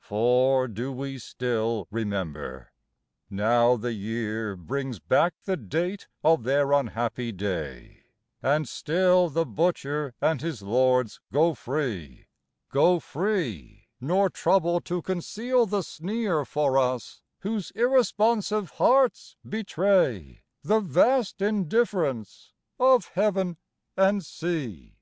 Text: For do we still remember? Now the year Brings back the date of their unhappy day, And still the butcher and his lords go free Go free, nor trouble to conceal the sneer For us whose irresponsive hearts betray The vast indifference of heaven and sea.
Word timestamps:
For 0.00 0.68
do 0.68 0.92
we 0.92 1.18
still 1.18 1.88
remember? 1.90 2.70
Now 3.28 3.74
the 3.76 3.92
year 3.94 4.54
Brings 4.54 5.00
back 5.00 5.34
the 5.42 5.56
date 5.56 6.06
of 6.22 6.44
their 6.44 6.70
unhappy 6.72 7.32
day, 7.32 8.04
And 8.40 8.68
still 8.68 9.28
the 9.28 9.44
butcher 9.44 10.14
and 10.20 10.40
his 10.40 10.62
lords 10.62 11.18
go 11.32 11.52
free 11.52 12.28
Go 12.70 13.00
free, 13.00 13.88
nor 14.00 14.30
trouble 14.30 14.80
to 14.82 15.02
conceal 15.02 15.66
the 15.66 15.82
sneer 15.82 16.44
For 16.44 16.78
us 16.78 17.20
whose 17.40 17.72
irresponsive 17.72 18.70
hearts 18.70 19.36
betray 19.44 20.44
The 20.62 20.78
vast 20.78 21.42
indifference 21.42 22.52
of 22.78 23.06
heaven 23.14 23.56
and 23.96 24.24
sea. 24.24 25.00